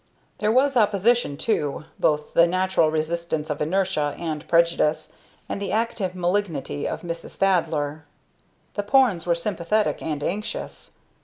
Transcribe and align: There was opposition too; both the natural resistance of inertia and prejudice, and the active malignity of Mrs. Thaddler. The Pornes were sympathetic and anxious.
There 0.39 0.51
was 0.51 0.75
opposition 0.75 1.37
too; 1.37 1.83
both 1.99 2.33
the 2.33 2.47
natural 2.47 2.89
resistance 2.89 3.51
of 3.51 3.61
inertia 3.61 4.15
and 4.17 4.47
prejudice, 4.47 5.11
and 5.47 5.61
the 5.61 5.71
active 5.71 6.15
malignity 6.15 6.87
of 6.87 7.03
Mrs. 7.03 7.35
Thaddler. 7.37 8.05
The 8.73 8.81
Pornes 8.81 9.27
were 9.27 9.35
sympathetic 9.35 10.01
and 10.01 10.23
anxious. 10.23 10.93